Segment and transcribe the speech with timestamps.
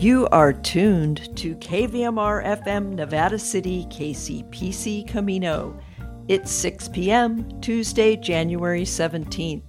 [0.00, 5.78] You are tuned to KVMR FM Nevada City KCPC Camino.
[6.26, 9.60] It's 6 p.m., Tuesday, January 17th.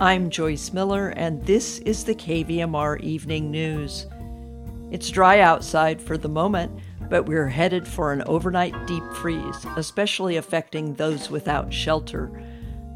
[0.00, 4.06] I'm Joyce Miller, and this is the KVMR Evening News.
[4.92, 6.78] It's dry outside for the moment,
[7.10, 12.30] but we're headed for an overnight deep freeze, especially affecting those without shelter.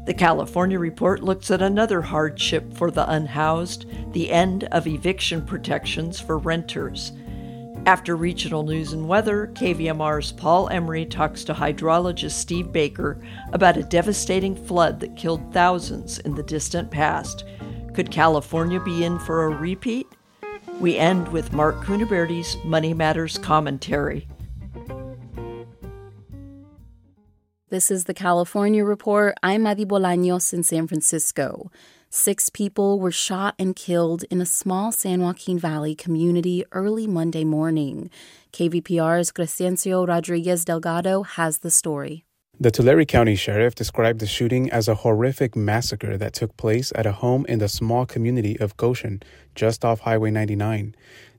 [0.07, 6.17] The California report looks at another hardship for the unhoused the end of eviction protections
[6.17, 7.11] for renters.
[7.85, 13.83] After regional news and weather, KVMR's Paul Emery talks to hydrologist Steve Baker about a
[13.83, 17.43] devastating flood that killed thousands in the distant past.
[17.93, 20.07] Could California be in for a repeat?
[20.79, 24.25] We end with Mark Cunaberti's Money Matters commentary.
[27.69, 29.35] This is the California Report.
[29.43, 31.69] I'm Madi Bolaños in San Francisco.
[32.09, 37.43] Six people were shot and killed in a small San Joaquin Valley community early Monday
[37.43, 38.09] morning.
[38.53, 42.23] KVPR's Crescencio Rodriguez Delgado has the story.
[42.57, 47.05] The Tulare County Sheriff described the shooting as a horrific massacre that took place at
[47.05, 49.21] a home in the small community of Goshen,
[49.55, 50.95] just off Highway 99.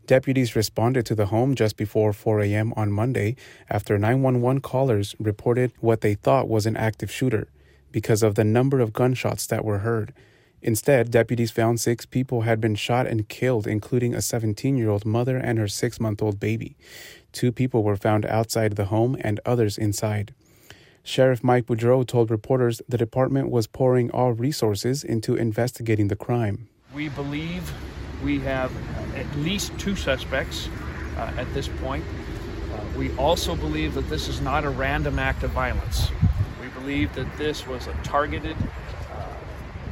[0.08, 2.72] Deputies responded to the home just before 4 a.m.
[2.78, 3.36] on Monday
[3.68, 7.46] after 911 callers reported what they thought was an active shooter
[7.92, 10.14] because of the number of gunshots that were heard.
[10.62, 15.04] Instead, deputies found six people had been shot and killed, including a 17 year old
[15.04, 16.74] mother and her six month old baby.
[17.30, 20.32] Two people were found outside the home and others inside.
[21.02, 26.66] Sheriff Mike Boudreaux told reporters the department was pouring all resources into investigating the crime.
[26.94, 27.70] We believe
[28.22, 28.72] we have
[29.14, 30.68] at least two suspects
[31.16, 32.04] uh, at this point.
[32.72, 36.08] Uh, we also believe that this is not a random act of violence.
[36.60, 39.26] We believe that this was a targeted uh,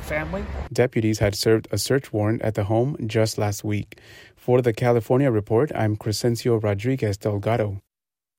[0.01, 0.45] family.
[0.73, 3.99] Deputies had served a search warrant at the home just last week.
[4.37, 7.81] For the California Report, I'm Crescencio Rodriguez Delgado.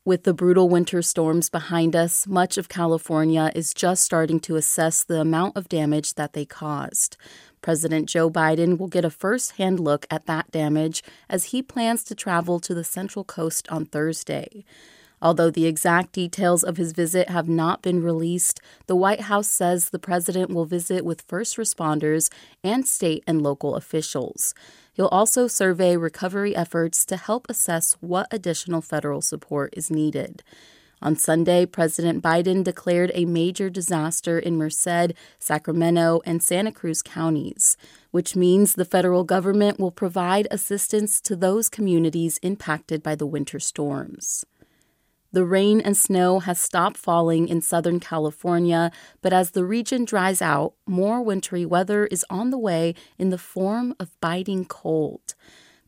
[0.07, 5.03] With the brutal winter storms behind us, much of California is just starting to assess
[5.03, 7.17] the amount of damage that they caused.
[7.61, 12.05] President Joe Biden will get a first hand look at that damage as he plans
[12.05, 14.63] to travel to the Central Coast on Thursday.
[15.21, 19.89] Although the exact details of his visit have not been released, the White House says
[19.89, 22.31] the president will visit with first responders
[22.63, 24.53] and state and local officials.
[24.97, 30.41] He'll also survey recovery efforts to help assess what additional federal support is needed.
[31.03, 37.77] On Sunday, President Biden declared a major disaster in Merced, Sacramento, and Santa Cruz counties,
[38.09, 43.59] which means the federal government will provide assistance to those communities impacted by the winter
[43.59, 44.43] storms.
[45.33, 50.41] The rain and snow has stopped falling in Southern California, but as the region dries
[50.41, 55.35] out, more wintry weather is on the way in the form of biting cold.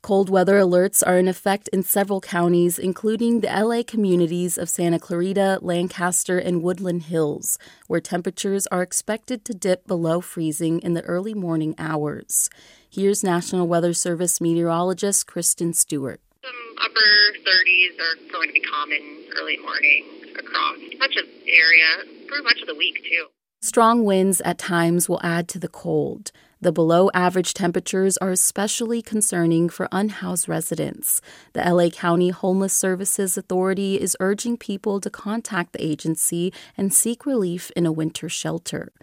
[0.01, 4.97] Cold weather alerts are in effect in several counties, including the LA communities of Santa
[4.97, 11.03] Clarita, Lancaster, and Woodland Hills, where temperatures are expected to dip below freezing in the
[11.03, 12.49] early morning hours.
[12.89, 16.21] Here's National Weather Service meteorologist Kristen Stewart.
[16.41, 20.05] Some upper 30s are going to be common early morning
[20.39, 23.25] across much of the area, through much of the week, too.
[23.61, 26.31] Strong winds at times will add to the cold.
[26.61, 31.19] The below average temperatures are especially concerning for unhoused residents.
[31.51, 37.25] The LA County Homeless Services Authority is urging people to contact the agency and seek
[37.25, 38.93] relief in a winter shelter.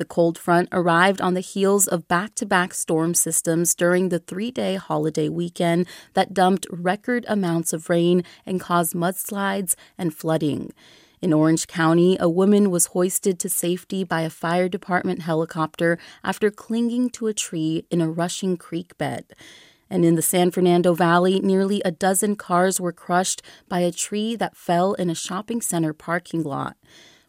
[0.00, 4.18] The cold front arrived on the heels of back to back storm systems during the
[4.18, 10.72] three day holiday weekend that dumped record amounts of rain and caused mudslides and flooding.
[11.20, 16.50] In Orange County, a woman was hoisted to safety by a fire department helicopter after
[16.50, 19.26] clinging to a tree in a rushing creek bed.
[19.90, 24.34] And in the San Fernando Valley, nearly a dozen cars were crushed by a tree
[24.34, 26.78] that fell in a shopping center parking lot.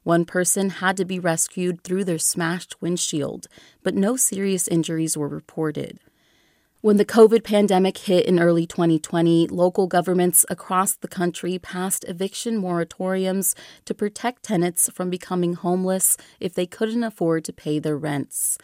[0.03, 3.47] One person had to be rescued through their smashed windshield,
[3.83, 5.99] but no serious injuries were reported.
[6.81, 12.59] When the COVID pandemic hit in early 2020, local governments across the country passed eviction
[12.59, 13.53] moratoriums
[13.85, 18.57] to protect tenants from becoming homeless if they couldn't afford to pay their rents.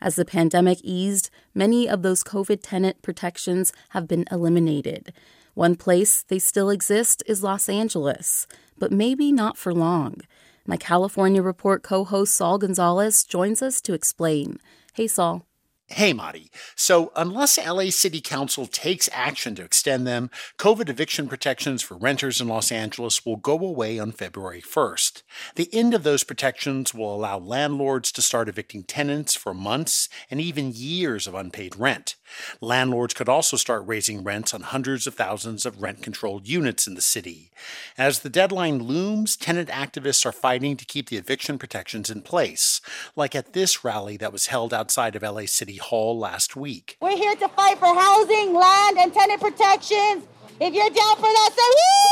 [0.00, 5.12] As the pandemic eased, many of those COVID tenant protections have been eliminated.
[5.52, 8.46] One place they still exist is Los Angeles,
[8.78, 10.22] but maybe not for long.
[10.68, 14.58] My California Report co host Saul Gonzalez joins us to explain.
[14.92, 15.46] Hey, Saul.
[15.86, 16.50] Hey, Madi.
[16.76, 20.28] So, unless LA City Council takes action to extend them,
[20.58, 25.22] COVID eviction protections for renters in Los Angeles will go away on February 1st.
[25.54, 30.38] The end of those protections will allow landlords to start evicting tenants for months and
[30.38, 32.16] even years of unpaid rent.
[32.60, 36.94] Landlords could also start raising rents on hundreds of thousands of rent controlled units in
[36.94, 37.50] the city.
[37.96, 42.80] As the deadline looms, tenant activists are fighting to keep the eviction protections in place,
[43.16, 46.96] like at this rally that was held outside of LA City Hall last week.
[47.00, 50.26] We're here to fight for housing, land, and tenant protections.
[50.60, 52.07] If you're down for that, say woo!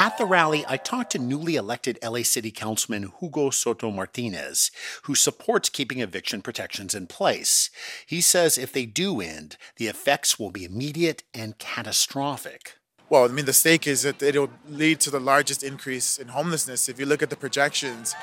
[0.00, 4.70] At the rally, I talked to newly elected LA City Councilman Hugo Soto Martinez,
[5.02, 7.68] who supports keeping eviction protections in place.
[8.06, 12.78] He says if they do end, the effects will be immediate and catastrophic.
[13.10, 16.88] Well, I mean, the stake is that it'll lead to the largest increase in homelessness.
[16.88, 18.14] If you look at the projections,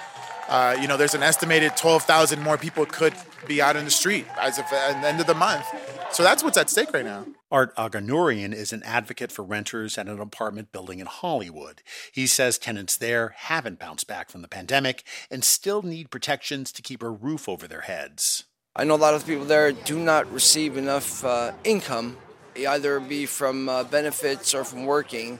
[0.49, 3.13] uh, you know, there's an estimated 12,000 more people could
[3.45, 5.65] be out in the street as of the end of the month.
[6.11, 7.27] So that's what's at stake right now.
[7.49, 11.81] Art Aganourian is an advocate for renters at an apartment building in Hollywood.
[12.11, 16.81] He says tenants there haven't bounced back from the pandemic and still need protections to
[16.81, 18.43] keep a roof over their heads.
[18.75, 22.17] I know a lot of people there do not receive enough uh, income,
[22.57, 25.39] either be from uh, benefits or from working,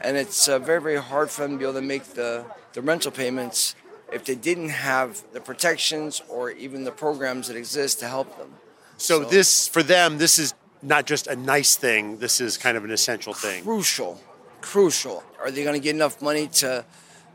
[0.00, 2.80] and it's uh, very, very hard for them to be able to make the, the
[2.80, 3.74] rental payments
[4.12, 8.54] if they didn't have the protections or even the programs that exist to help them.
[8.96, 12.76] So, so this, for them, this is not just a nice thing, this is kind
[12.76, 13.62] of an essential thing.
[13.64, 14.20] Crucial.
[14.60, 15.22] Crucial.
[15.40, 16.84] Are they going to get enough money to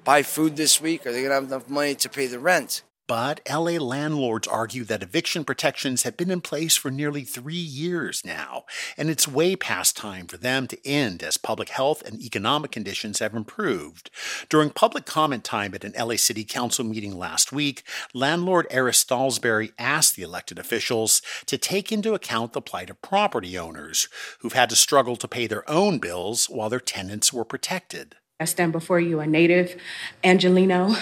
[0.03, 1.05] buy food this week?
[1.05, 2.83] Are they going to have enough money to pay the rent?
[3.13, 8.25] But LA landlords argue that eviction protections have been in place for nearly three years
[8.25, 8.63] now,
[8.97, 13.19] and it's way past time for them to end as public health and economic conditions
[13.19, 14.09] have improved.
[14.49, 17.83] During public comment time at an LA City Council meeting last week,
[18.15, 23.55] landlord Eric Stallsbury asked the elected officials to take into account the plight of property
[23.59, 24.07] owners
[24.39, 28.15] who've had to struggle to pay their own bills while their tenants were protected.
[28.43, 29.77] I stand before you a native
[30.21, 30.93] Angelino,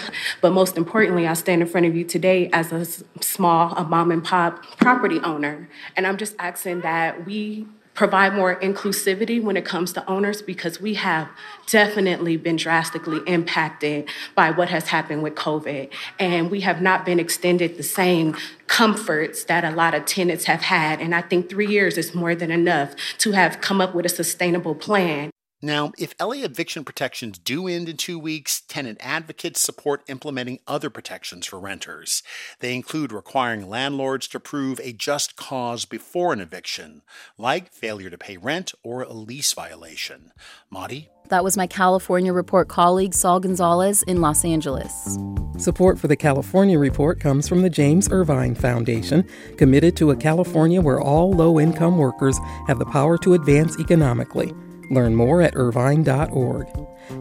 [0.42, 2.86] but most importantly, I stand in front of you today as a
[3.20, 5.68] small, a mom and pop property owner.
[5.98, 7.66] And I'm just asking that we
[7.96, 11.28] provide more inclusivity when it comes to owners because we have
[11.66, 15.90] definitely been drastically impacted by what has happened with COVID.
[16.20, 18.38] And we have not been extended the same
[18.68, 21.02] comforts that a lot of tenants have had.
[21.02, 24.10] And I think three years is more than enough to have come up with a
[24.10, 25.32] sustainable plan.
[25.64, 30.90] Now, if LA eviction protections do end in two weeks, tenant advocates support implementing other
[30.90, 32.24] protections for renters.
[32.62, 37.04] They include requiring landlords to prove a just cause before an eviction,
[37.38, 40.32] like failure to pay rent or a lease violation.
[40.72, 41.10] Madi?
[41.30, 45.20] That was my California Report colleague Saul Gonzalez in Los Angeles.
[45.58, 50.82] Support for the California Report comes from the James Irvine Foundation, committed to a California
[50.82, 54.52] where all low income workers have the power to advance economically.
[54.92, 56.68] Learn more at irvine.org.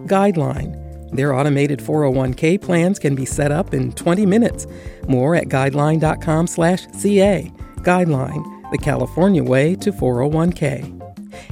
[0.06, 0.76] Guideline.
[1.12, 4.66] Their automated 401k plans can be set up in 20 minutes.
[5.08, 7.52] More at guideline.com/ca.
[7.78, 10.84] Guideline, the California way to 401k.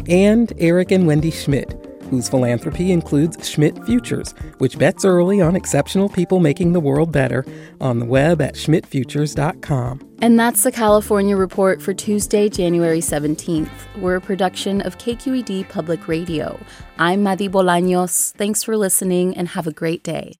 [0.08, 6.08] And Eric and Wendy Schmidt whose philanthropy includes Schmidt Futures, which bets early on exceptional
[6.08, 7.44] people making the world better,
[7.80, 10.00] on the web at schmidtfutures.com.
[10.20, 13.70] And that's the California Report for Tuesday, January 17th.
[13.98, 16.58] We're a production of KQED Public Radio.
[16.98, 18.32] I'm Madi Bolaños.
[18.34, 20.34] Thanks for listening and have a great day.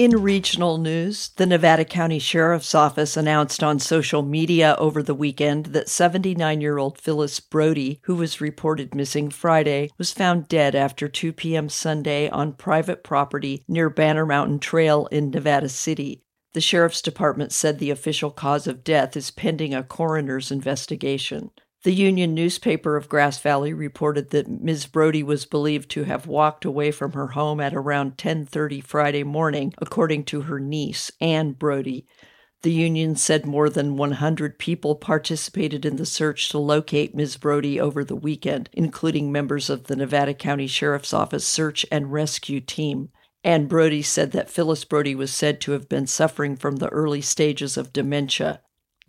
[0.00, 5.66] In regional news, the Nevada County Sheriff's Office announced on social media over the weekend
[5.74, 11.06] that 79 year old Phyllis Brody, who was reported missing Friday, was found dead after
[11.06, 11.68] 2 p.m.
[11.68, 16.22] Sunday on private property near Banner Mountain Trail in Nevada City.
[16.54, 21.50] The Sheriff's Department said the official cause of death is pending a coroner's investigation.
[21.82, 24.84] The Union newspaper of Grass Valley reported that Ms.
[24.84, 29.72] Brody was believed to have walked away from her home at around 10:30 Friday morning,
[29.78, 32.06] according to her niece, Ann Brody.
[32.60, 37.38] The Union said more than 100 people participated in the search to locate Ms.
[37.38, 42.60] Brody over the weekend, including members of the Nevada County Sheriff's Office search and rescue
[42.60, 43.08] team.
[43.42, 47.22] Ann Brody said that Phyllis Brody was said to have been suffering from the early
[47.22, 48.60] stages of dementia.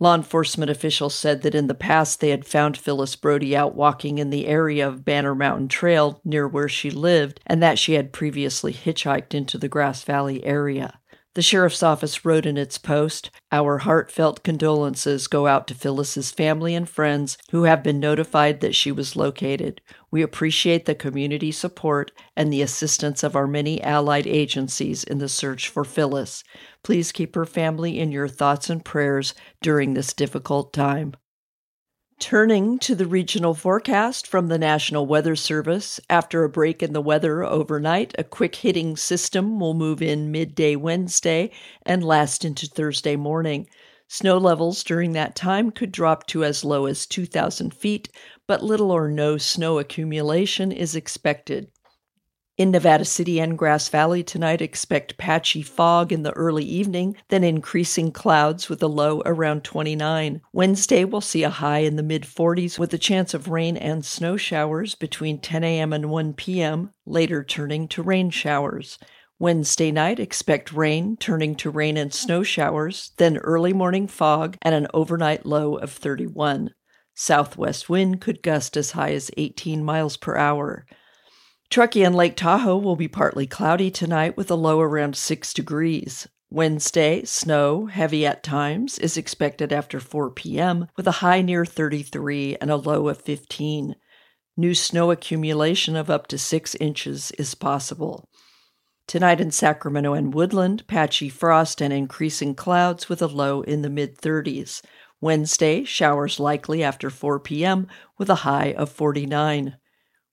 [0.02, 4.18] Law enforcement officials said that in the past they had found Phyllis Brody out walking
[4.18, 8.12] in the area of Banner Mountain Trail near where she lived, and that she had
[8.12, 10.98] previously hitchhiked into the Grass Valley area.
[11.34, 16.74] The sheriff's office wrote in its post Our heartfelt condolences go out to Phyllis's family
[16.74, 19.80] and friends who have been notified that she was located.
[20.10, 25.28] We appreciate the community support and the assistance of our many allied agencies in the
[25.28, 26.44] search for Phyllis.
[26.82, 31.14] Please keep her family in your thoughts and prayers during this difficult time.
[32.22, 37.02] Turning to the regional forecast from the National Weather Service, after a break in the
[37.02, 41.50] weather overnight, a quick hitting system will move in midday Wednesday
[41.84, 43.68] and last into Thursday morning.
[44.06, 48.08] Snow levels during that time could drop to as low as 2,000 feet,
[48.46, 51.72] but little or no snow accumulation is expected.
[52.62, 57.42] In Nevada City and Grass Valley tonight, expect patchy fog in the early evening, then
[57.42, 60.40] increasing clouds with a low around 29.
[60.52, 64.04] Wednesday, we'll see a high in the mid 40s with a chance of rain and
[64.04, 65.92] snow showers between 10 a.m.
[65.92, 68.96] and 1 p.m., later turning to rain showers.
[69.40, 74.72] Wednesday night, expect rain, turning to rain and snow showers, then early morning fog and
[74.72, 76.70] an overnight low of 31.
[77.12, 80.86] Southwest wind could gust as high as 18 miles per hour.
[81.72, 86.28] Truckee and Lake Tahoe will be partly cloudy tonight with a low around 6 degrees.
[86.50, 90.88] Wednesday, snow, heavy at times, is expected after 4 p.m.
[90.98, 93.96] with a high near 33 and a low of 15.
[94.54, 98.28] New snow accumulation of up to 6 inches is possible.
[99.06, 103.88] Tonight in Sacramento and Woodland, patchy frost and increasing clouds with a low in the
[103.88, 104.82] mid 30s.
[105.22, 107.86] Wednesday, showers likely after 4 p.m.
[108.18, 109.78] with a high of 49.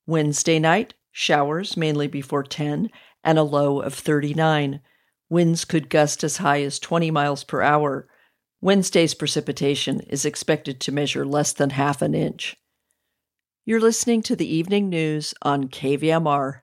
[0.06, 2.90] Wednesday night, showers mainly before 10,
[3.24, 4.82] and a low of 39.
[5.30, 8.08] Winds could gust as high as 20 miles per hour.
[8.62, 12.58] Wednesday's precipitation is expected to measure less than half an inch.
[13.66, 16.62] You're listening to the evening news on KVMR.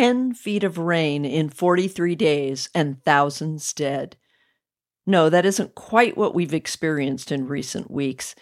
[0.00, 4.16] 10 feet of rain in 43 days and thousands dead.
[5.06, 8.34] No, that isn't quite what we've experienced in recent weeks.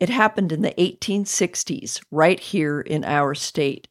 [0.00, 3.86] It happened in the 1860s, right here in our state.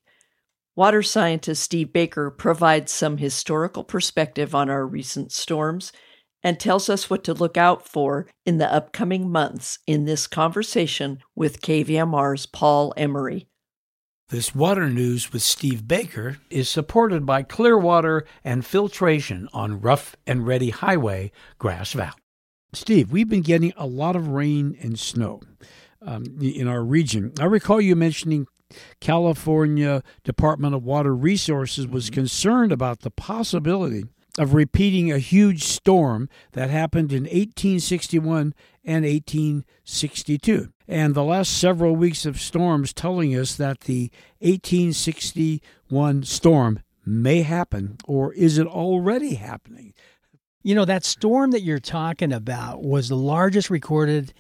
[0.76, 5.94] Water scientist Steve Baker provides some historical perspective on our recent storms
[6.44, 11.20] and tells us what to look out for in the upcoming months in this conversation
[11.36, 13.48] with KVMR's Paul Emery.
[14.34, 20.48] This water news with Steve Baker is supported by Clearwater and Filtration on Rough and
[20.48, 22.18] Ready Highway, Grass Valley.
[22.74, 25.42] Steve, we've been getting a lot of rain and snow
[26.02, 27.32] um, in our region.
[27.40, 28.48] I recall you mentioning
[29.00, 34.06] California Department of Water Resources was concerned about the possibility
[34.40, 40.74] of repeating a huge storm that happened in 1861 and 1862.
[40.94, 47.98] And the last several weeks of storms telling us that the 1861 storm may happen,
[48.06, 49.96] or is it already happening?
[50.62, 54.36] You know, that storm that you're talking about was the largest recorded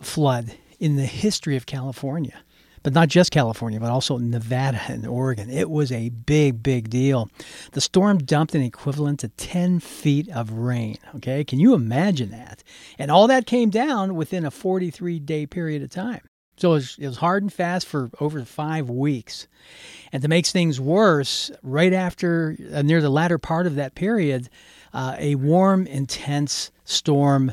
[0.00, 2.44] flood in the history of California
[2.88, 5.50] but not just California, but also Nevada and Oregon.
[5.50, 7.28] It was a big, big deal.
[7.72, 10.96] The storm dumped an equivalent to 10 feet of rain.
[11.16, 12.64] Okay, can you imagine that?
[12.98, 16.22] And all that came down within a 43 day period of time.
[16.56, 19.46] So it was, it was, hard and fast for over five weeks.
[20.10, 24.48] And to make things worse, right after, uh, near the latter part of that period,
[24.94, 27.52] uh, a warm, intense storm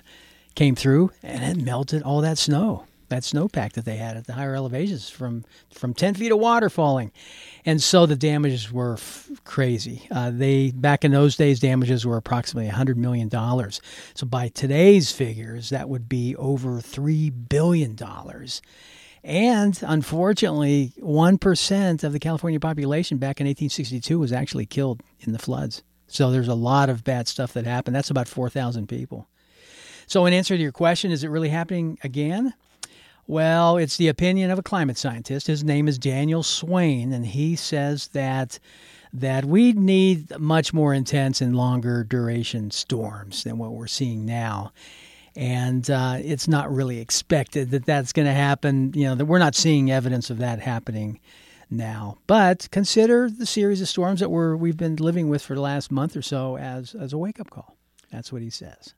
[0.55, 2.85] came through and it melted all that snow
[3.15, 6.69] that snowpack that they had at the higher elevations from from 10 feet of water
[6.69, 7.13] falling.
[7.65, 10.05] And so the damages were f- crazy.
[10.11, 13.79] Uh, they back in those days damages were approximately 100 million dollars.
[14.15, 18.61] So by today's figures that would be over 3 billion dollars.
[19.23, 25.39] And unfortunately 1% of the california population back in 1862 was actually killed in the
[25.39, 25.83] floods.
[26.07, 27.95] So there's a lot of bad stuff that happened.
[27.95, 29.27] That's about 4000 people.
[30.05, 32.53] So in answer to your question is it really happening again
[33.27, 35.47] well, it's the opinion of a climate scientist.
[35.47, 38.59] His name is Daniel Swain, and he says that
[39.13, 44.73] that we need much more intense and longer duration storms than what we're seeing now.
[45.37, 48.91] And uh, it's not really expected that that's going to happen.
[48.93, 51.19] You know, that we're not seeing evidence of that happening
[51.69, 52.17] now.
[52.27, 55.91] But consider the series of storms that we're we've been living with for the last
[55.91, 57.77] month or so as as a wake up call.
[58.11, 58.93] That's what he says.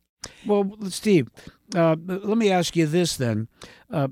[0.46, 1.30] Well, Steve,
[1.76, 3.48] uh, let me ask you this then:
[3.92, 4.10] uh,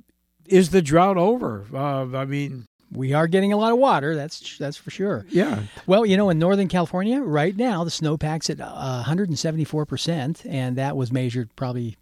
[0.48, 1.66] Is the drought over?
[1.74, 4.16] Uh, I mean, we are getting a lot of water.
[4.16, 5.26] That's that's for sure.
[5.30, 5.64] Yeah.
[5.88, 10.78] Well, you know, in Northern California right now, the snowpack's at 174 uh, percent, and
[10.78, 11.98] that was measured probably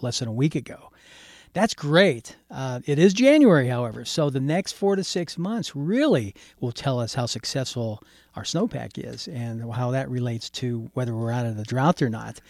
[0.00, 0.90] less than a week ago.
[1.56, 2.36] That's great.
[2.50, 7.00] Uh, it is January, however, so the next four to six months really will tell
[7.00, 8.02] us how successful
[8.34, 12.10] our snowpack is and how that relates to whether we're out of the drought or
[12.10, 12.42] not.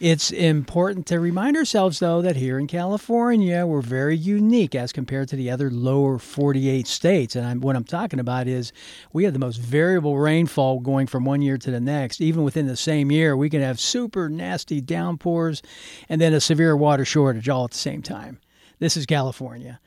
[0.00, 5.28] It's important to remind ourselves, though, that here in California, we're very unique as compared
[5.30, 7.34] to the other lower 48 states.
[7.34, 8.72] And I'm, what I'm talking about is
[9.12, 12.20] we have the most variable rainfall going from one year to the next.
[12.20, 15.62] Even within the same year, we can have super nasty downpours
[16.08, 18.38] and then a severe water shortage all at the same time.
[18.78, 19.80] This is California.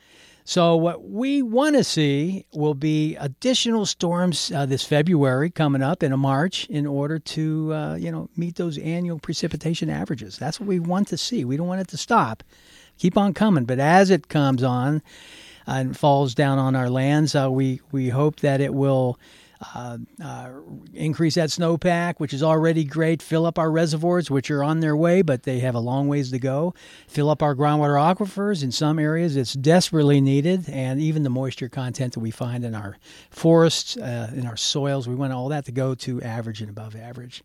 [0.43, 6.01] So, what we want to see will be additional storms uh, this February coming up
[6.01, 10.37] in March in order to, uh, you know, meet those annual precipitation averages.
[10.37, 11.45] That's what we want to see.
[11.45, 12.43] We don't want it to stop.
[12.97, 13.65] Keep on coming.
[13.65, 15.01] But as it comes on
[15.67, 19.19] and falls down on our lands, uh, we, we hope that it will
[19.75, 20.49] uh, uh,
[20.93, 23.21] increase that snowpack, which is already great.
[23.21, 26.31] Fill up our reservoirs, which are on their way, but they have a long ways
[26.31, 26.73] to go.
[27.07, 28.63] Fill up our groundwater aquifers.
[28.63, 32.75] In some areas, it's desperately needed, and even the moisture content that we find in
[32.75, 32.97] our
[33.29, 36.95] forests, uh, in our soils, we want all that to go to average and above
[36.95, 37.43] average.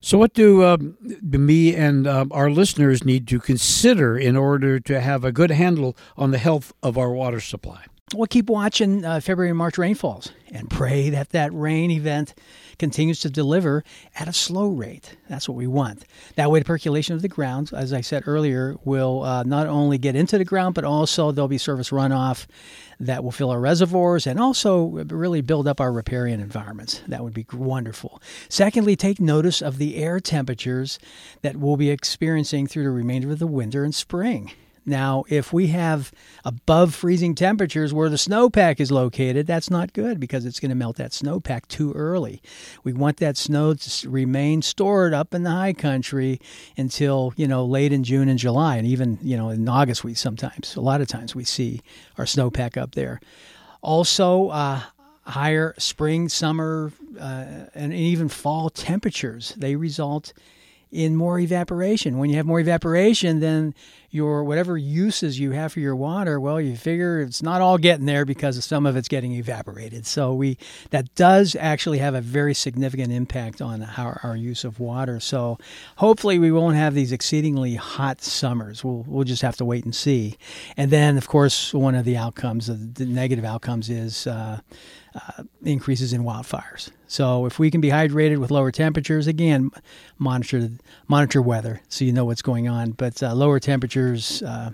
[0.00, 5.00] So, what do um, me and um, our listeners need to consider in order to
[5.00, 7.86] have a good handle on the health of our water supply?
[8.14, 12.34] We'll keep watching uh, February and March rainfalls and pray that that rain event
[12.78, 15.16] continues to deliver at a slow rate.
[15.28, 16.04] That's what we want.
[16.36, 19.98] That way, the percolation of the ground, as I said earlier, will uh, not only
[19.98, 22.46] get into the ground, but also there'll be surface runoff
[23.00, 27.02] that will fill our reservoirs and also really build up our riparian environments.
[27.08, 28.22] That would be wonderful.
[28.48, 30.98] Secondly, take notice of the air temperatures
[31.42, 34.52] that we'll be experiencing through the remainder of the winter and spring.
[34.86, 36.12] Now, if we have
[36.44, 40.74] above freezing temperatures where the snowpack is located, that's not good because it's going to
[40.74, 42.42] melt that snowpack too early.
[42.82, 46.40] We want that snow to remain stored up in the high country
[46.76, 48.76] until, you know, late in June and July.
[48.76, 51.80] And even, you know, in August, we sometimes, a lot of times, we see
[52.18, 53.20] our snowpack up there.
[53.80, 54.80] Also, uh,
[55.22, 59.54] higher spring, summer, uh, and even fall temperatures.
[59.56, 60.32] They result
[60.92, 62.18] in more evaporation.
[62.18, 63.74] When you have more evaporation, then
[64.14, 68.06] your whatever uses you have for your water, well, you figure it's not all getting
[68.06, 70.06] there because some of it's getting evaporated.
[70.06, 70.56] So we
[70.90, 75.18] that does actually have a very significant impact on our, our use of water.
[75.18, 75.58] So
[75.96, 78.84] hopefully we won't have these exceedingly hot summers.
[78.84, 80.36] We'll we'll just have to wait and see.
[80.76, 84.60] And then of course one of the outcomes, the negative outcomes, is uh,
[85.14, 86.90] uh, increases in wildfires.
[87.06, 89.70] So if we can be hydrated with lower temperatures, again,
[90.18, 90.70] monitor
[91.06, 92.90] monitor weather so you know what's going on.
[92.92, 94.03] But uh, lower temperatures
[94.42, 94.70] uh,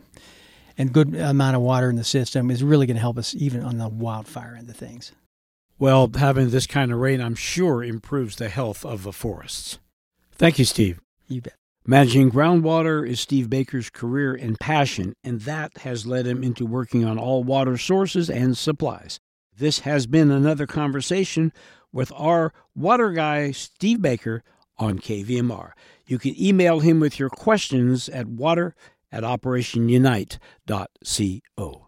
[0.76, 3.62] and good amount of water in the system is really going to help us even
[3.62, 5.12] on the wildfire end of things.
[5.78, 9.78] Well, having this kind of rain, I'm sure, improves the health of the forests.
[10.32, 11.00] Thank you, Steve.
[11.28, 11.54] You bet.
[11.86, 17.04] Managing groundwater is Steve Baker's career and passion, and that has led him into working
[17.04, 19.18] on all water sources and supplies.
[19.56, 21.52] This has been another conversation
[21.92, 24.42] with our water guy, Steve Baker,
[24.78, 25.72] on KVMR.
[26.06, 28.74] You can email him with your questions at water
[29.12, 31.86] at operationunite.co.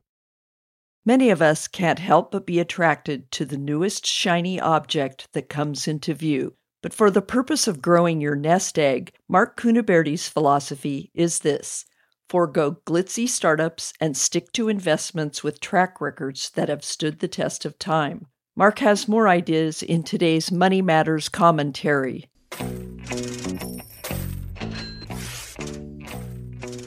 [1.05, 5.89] Many of us can't help but be attracted to the newest shiny object that comes
[5.89, 6.55] into view.
[6.81, 11.85] But for the purpose of growing your nest egg, Mark Cunaberti's philosophy is this
[12.29, 17.65] forego glitzy startups and stick to investments with track records that have stood the test
[17.65, 18.27] of time.
[18.57, 22.31] Mark has more ideas in today's Money Matters commentary.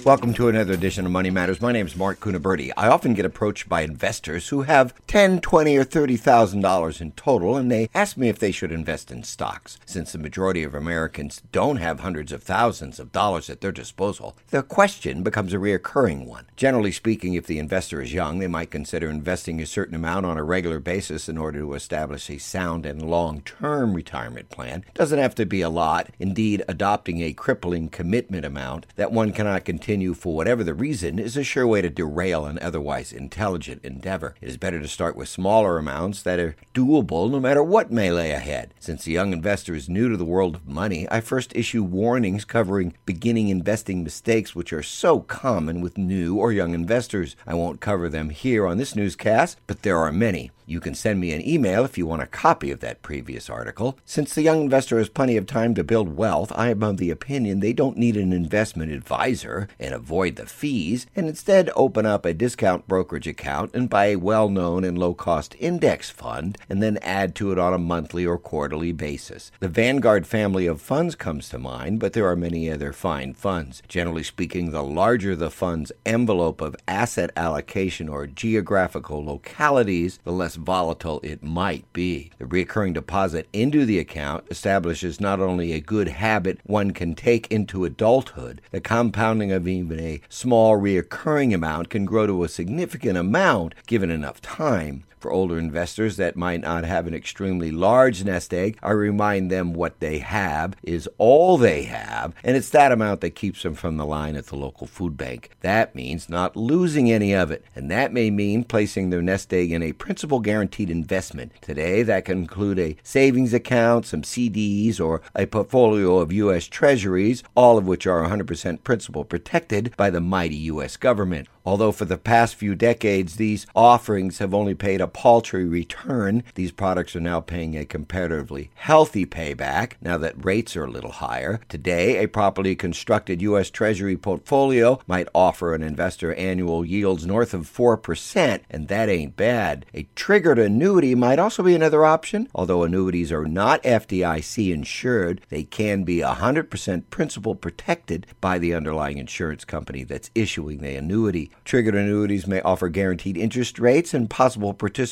[0.06, 1.60] Welcome to another edition of Money Matters.
[1.60, 2.72] My name is Mark Cunaberti.
[2.78, 7.14] I often get approached by investors who have ten, twenty, or thirty thousand dollars in
[7.14, 9.80] total, and they ask me if they should invest in stocks.
[9.88, 14.38] Since the majority of Americans don't have hundreds of thousands of dollars at their disposal,
[14.52, 16.46] the question becomes a reoccurring one.
[16.56, 20.38] Generally speaking, if the investor is young, they might consider investing a certain amount on
[20.38, 24.84] a regular basis in order to establish a sound and long-term retirement plan.
[24.88, 26.12] It doesn't have to be a lot.
[26.20, 31.18] Indeed, adopting a crippling commitment amount that one cannot continue continue for whatever the reason
[31.18, 34.36] is a sure way to derail an otherwise intelligent endeavor.
[34.42, 38.12] It is better to start with smaller amounts that are doable no matter what may
[38.12, 38.74] lay ahead.
[38.78, 42.44] Since the young investor is new to the world of money, I first issue warnings
[42.44, 47.38] covering beginning investing mistakes which are so common with new or young investors.
[47.48, 50.52] I won't cover them here on this newscast, but there are many.
[50.68, 54.00] You can send me an email if you want a copy of that previous article.
[54.04, 57.12] Since the young investor has plenty of time to build wealth, I am of the
[57.12, 62.26] opinion they don't need an investment advisor and avoid the fees, and instead open up
[62.26, 66.82] a discount brokerage account and buy a well known and low cost index fund and
[66.82, 69.52] then add to it on a monthly or quarterly basis.
[69.60, 73.84] The Vanguard family of funds comes to mind, but there are many other fine funds.
[73.88, 80.55] Generally speaking, the larger the fund's envelope of asset allocation or geographical localities, the less
[80.56, 82.32] less volatile it might be.
[82.38, 87.52] The recurring deposit into the account establishes not only a good habit one can take
[87.52, 93.18] into adulthood, the compounding of even a small recurring amount can grow to a significant
[93.18, 95.04] amount given enough time.
[95.26, 99.74] For older investors that might not have an extremely large nest egg, I remind them
[99.74, 103.98] what they have is all they have, and it's that amount that keeps them from
[103.98, 105.50] the line at the local food bank.
[105.62, 109.72] That means not losing any of it, and that may mean placing their nest egg
[109.72, 111.54] in a principal guaranteed investment.
[111.60, 116.68] Today, that can include a savings account, some CDs, or a portfolio of U.S.
[116.68, 120.98] Treasuries, all of which are 100% principal protected by the mighty U.S.
[120.98, 121.48] government.
[121.66, 126.74] Although for the past few decades these offerings have only paid a paltry return, these
[126.74, 131.62] products are now paying a comparatively healthy payback now that rates are a little higher.
[131.70, 133.70] Today, a properly constructed U.S.
[133.70, 139.86] Treasury portfolio might offer an investor annual yields north of 4%, and that ain't bad.
[139.94, 142.50] A triggered annuity might also be another option.
[142.54, 149.18] Although annuities are not FDIC insured, they can be 100% principal protected by the underlying
[149.18, 151.52] insurance company that's issuing the annuity.
[151.64, 155.05] Triggered annuities may offer guaranteed interest rates and possible participation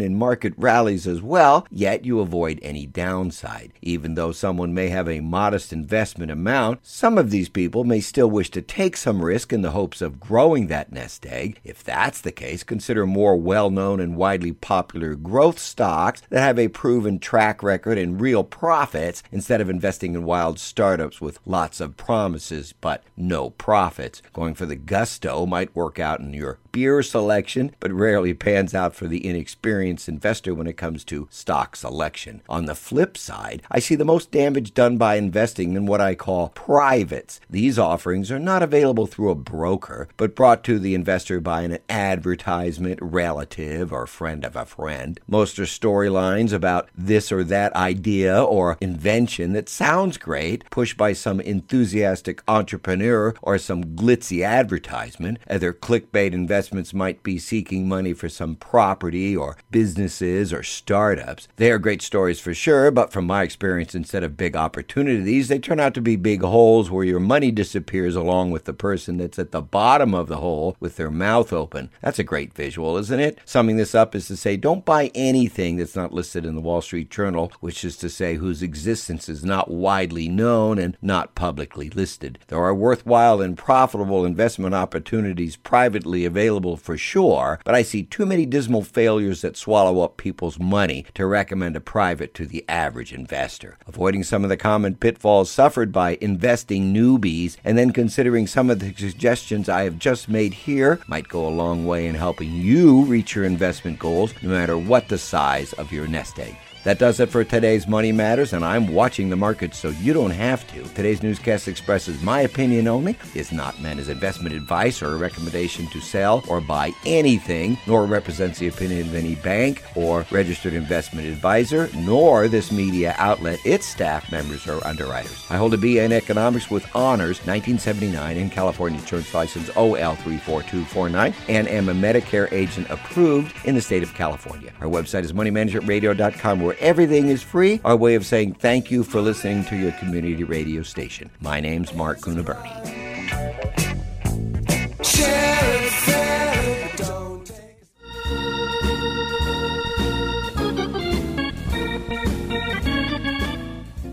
[0.00, 3.72] in market rallies as well, yet you avoid any downside.
[3.82, 8.30] Even though someone may have a modest investment amount, some of these people may still
[8.30, 11.60] wish to take some risk in the hopes of growing that nest egg.
[11.64, 16.58] If that's the case, consider more well known and widely popular growth stocks that have
[16.58, 21.80] a proven track record and real profits instead of investing in wild startups with lots
[21.80, 24.22] of promises but no profits.
[24.32, 28.94] Going for the gusto might work out in your beer selection, but rarely pans out
[28.94, 32.42] for the inexperienced investor when it comes to stock selection.
[32.48, 36.14] On the flip side, I see the most damage done by investing in what I
[36.14, 37.40] call privates.
[37.48, 41.78] These offerings are not available through a broker, but brought to the investor by an
[41.88, 45.20] advertisement, relative, or friend of a friend.
[45.26, 51.12] Most are storylines about this or that idea or invention that sounds great, pushed by
[51.12, 55.38] some enthusiastic entrepreneur or some glitzy advertisement.
[55.48, 61.48] Other clickbait investments might be seeking money for some property or businesses or startups.
[61.56, 65.58] They are great stories for sure, but from my experience, instead of big opportunities, they
[65.58, 69.38] turn out to be big holes where your money disappears along with the person that's
[69.38, 71.88] at the bottom of the hole with their mouth open.
[72.02, 73.38] That's a great visual, isn't it?
[73.46, 76.82] Summing this up is to say don't buy anything that's not listed in the Wall
[76.82, 81.88] Street Journal, which is to say whose existence is not widely known and not publicly
[81.88, 82.38] listed.
[82.48, 88.26] There are worthwhile and profitable investment opportunities privately available for sure, but I see too
[88.26, 93.12] many dismal failures that swallow up people's money to recommend a private to the average
[93.12, 93.76] investor.
[93.86, 98.80] Avoiding some of the common pitfalls suffered by investing newbies and then considering some of
[98.80, 103.04] the suggestions I have just made here might go a long way in helping you
[103.04, 106.56] reach your investment goals no matter what the size of your nest egg.
[106.82, 110.30] That does it for today's Money Matters, and I'm watching the markets so you don't
[110.30, 110.82] have to.
[110.94, 115.86] Today's newscast expresses my opinion only, is not meant as investment advice or a recommendation
[115.88, 121.26] to sell or buy anything, nor represents the opinion of any bank or registered investment
[121.26, 125.44] advisor, nor this media outlet, its staff, members, or underwriters.
[125.50, 131.68] I hold a BA in economics with honors 1979 in California Insurance License OL34249 and
[131.68, 134.72] am a Medicare agent approved in the state of California.
[134.80, 139.20] Our website is moneymanagementradio.com where everything is free, our way of saying thank you for
[139.20, 141.28] listening to your community radio station.
[141.40, 142.70] My name's Mark Cunaberti.